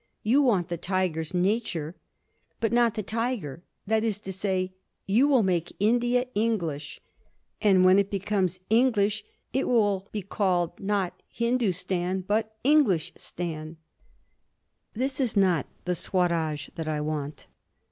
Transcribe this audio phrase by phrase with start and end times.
[0.23, 1.93] You want the tiger's nature,
[2.59, 4.73] but not the tiger; that is to say,
[5.05, 6.99] you would make India English,
[7.61, 13.75] and when it becomes English, it will be called not Hindustan but Englistan.
[14.95, 17.45] This is not the Swaraj that I want.